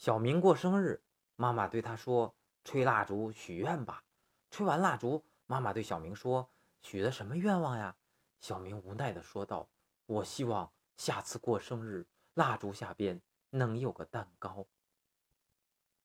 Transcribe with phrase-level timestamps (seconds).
[0.00, 1.04] 小明过生日
[1.36, 4.02] 妈妈对他说吹蜡烛许愿吧。
[4.50, 6.48] 吹完蜡烛妈妈对小明说
[6.80, 7.94] 许的什么愿望呀？
[8.40, 9.68] 小明无奈的说道
[10.06, 13.20] 我希望下次过生日蜡烛下边
[13.50, 14.66] 能有个蛋糕。